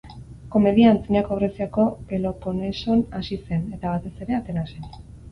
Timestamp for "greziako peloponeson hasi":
1.41-3.37